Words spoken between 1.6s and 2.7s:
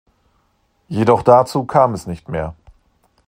kam es nicht mehr.